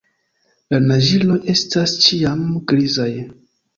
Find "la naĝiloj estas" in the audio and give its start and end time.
0.73-1.95